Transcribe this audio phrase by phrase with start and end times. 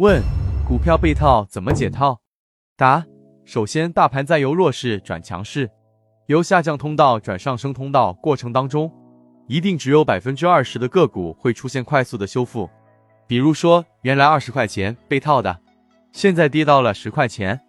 [0.00, 0.22] 问：
[0.66, 2.18] 股票被套怎么解套？
[2.74, 3.04] 答：
[3.44, 5.70] 首先，大盘在由弱势转强势，
[6.24, 8.90] 由下降通道转上升通道过程当中，
[9.46, 12.66] 一定只有百分之二十的个股会出现快速的修复。
[13.26, 15.54] 比如说，原来二十块钱被套的，
[16.12, 17.60] 现在跌到了十块钱，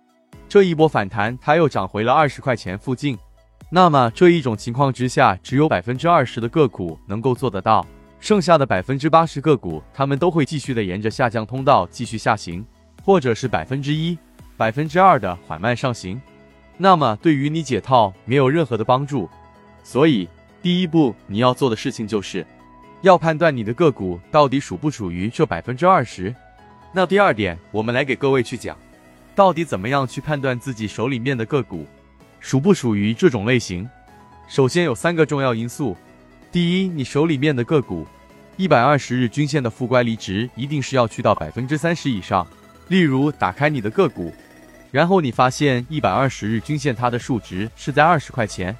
[0.48, 3.18] 这一波反弹它又涨回了二十块钱附近。
[3.70, 7.86] 那么这一种情况之下，只有百分之二十的个股能够做得到。
[8.22, 12.64] 剩下的百分之八十个股，他们都会继续的沿着下降通道继续下行，
[13.04, 14.16] 或者是百分之一、
[14.56, 16.22] 百分之二的缓慢上行。
[16.78, 19.28] 那么对于你解套没有任何的帮助。
[19.84, 20.30] 所以
[20.62, 22.46] 第一步你要做的事情就是，
[23.02, 26.34] 要判断你的个股到底属不属于这百分之二十。
[26.94, 28.78] 那第二点，我们来给各位去讲，
[29.34, 31.88] 到底怎么样去判断自己手里面的个股
[32.40, 33.90] 属不属于这种类型。
[34.48, 35.98] 首先有三个重要因素。
[36.52, 38.06] 第一，你手里面的个股，
[38.58, 42.46] 一百二十日均线的负乖离值一定是要去到百分之三十以上。
[42.90, 44.34] 例如，打开你的个股，
[44.92, 48.76] 然后你发现一百二十日均线它的数值是在二十块钱，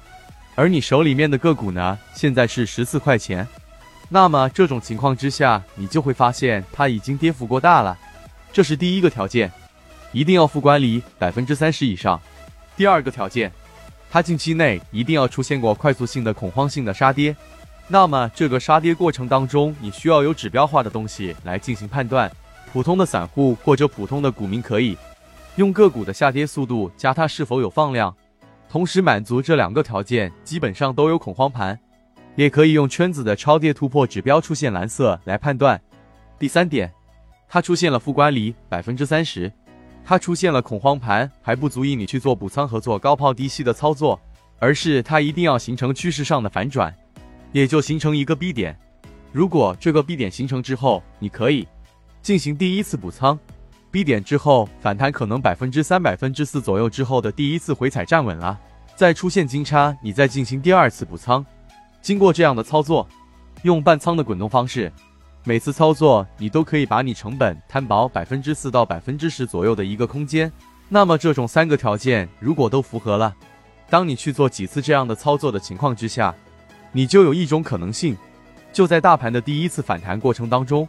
[0.54, 3.48] 而你手里面的个股呢，现在是十四块钱。
[4.10, 7.98] 那么这种情况之下，你就会发现它已经跌幅过大了。
[8.52, 9.50] 这是第一个条件，
[10.12, 12.20] 一定要负乖离百分之三十以上。
[12.76, 13.50] 第二个条件，
[14.10, 17.34] 它近期内一定要出现过快速性的恐慌性的杀跌。
[17.92, 22.32] 那么这个杀跌过程当中，你需要有指标化的东西来进行判断。
[22.72, 24.96] 普通的散户或者普通的股民可以
[25.56, 28.16] 用个股的下跌速度加它是否有放量，
[28.66, 31.78] 同时满足这两个条件，基本上都有恐慌盘。
[32.34, 35.78] 也可以用圈子的超跌突破指标出现蓝色来判断。
[36.38, 36.90] 第三点，
[37.46, 39.52] 它出现了负乖离百分之三十，
[40.02, 44.18] 它出现了恐慌盘，还不足以你去做补仓和做高抛低吸的操作，
[44.58, 46.90] 而是它一定要形成趋势上的反转。
[47.52, 48.76] 也就形成一个 B 点，
[49.30, 51.68] 如果这个 B 点形成之后，你可以
[52.22, 53.38] 进行第一次补仓。
[53.90, 58.58] B 点之后反弹可能百分之三、百分之四左右之后的第一次回踩站稳了，
[58.96, 61.44] 再出现金叉，你再进行第二次补仓。
[62.00, 63.06] 经过这样的操作，
[63.64, 64.90] 用半仓的滚动方式，
[65.44, 70.50] 每次操作你都可以把你成本摊薄百分之四到百分之十左右的一个空间。
[70.88, 73.34] 那么这种三个条件如果都符合了，
[73.90, 76.34] 当你去做几次这样的操作的情况之下。
[76.92, 78.16] 你就有一种可能性，
[78.72, 80.86] 就在大盘的第一次反弹过程当中，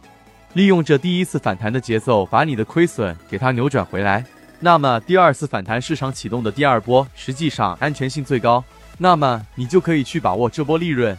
[0.52, 4.24] 利用这第一次反弹的节奏，把你的亏损给它扭转回来。
[4.60, 8.62] 那么第二次反弹市场启动的第二波，实际上安全性最高，
[8.98, 11.16] 那么你就可以去把握这波利润，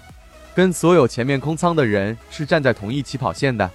[0.56, 3.70] 跟所有前面空仓的人是站在同一起跑线的。